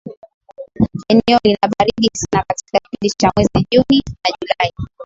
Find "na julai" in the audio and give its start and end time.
4.15-4.73